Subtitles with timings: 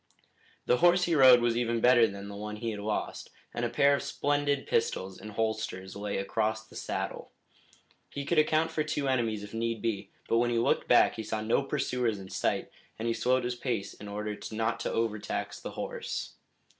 [0.65, 3.69] The horse he rode was even better than the one he had lost, and a
[3.69, 7.29] pair of splendid pistols in holsters lay across the saddle.
[8.09, 11.23] He could account for two enemies if need be, but when he looked back he
[11.23, 15.59] saw no pursuers in sight, and he slowed his pace in order not to overtax
[15.59, 16.33] the horse.